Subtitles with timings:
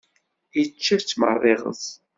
[0.61, 1.83] Ičča-tt meṛṛiɣet.